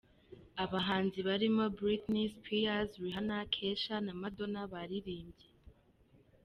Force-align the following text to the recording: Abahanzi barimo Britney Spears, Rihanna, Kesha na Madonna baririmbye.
Abahanzi 0.63 1.19
barimo 1.27 1.63
Britney 1.77 2.27
Spears, 2.35 2.91
Rihanna, 3.03 3.37
Kesha 3.53 3.95
na 4.05 4.13
Madonna 4.21 4.61
baririmbye. 4.73 5.47